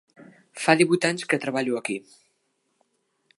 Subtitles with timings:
[0.61, 1.99] Fa divuit anys que treballo aquí.